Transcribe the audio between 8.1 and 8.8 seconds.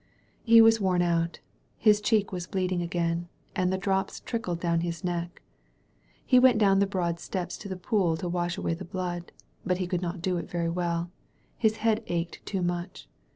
to wash away